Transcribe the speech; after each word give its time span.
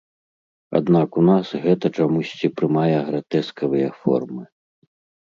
Аднак 0.77 1.17
у 1.21 1.25
нас 1.27 1.47
гэта 1.65 1.85
чамусьці 1.97 2.47
прымае 2.61 2.95
гратэскавыя 3.09 3.89
формы. 3.99 4.43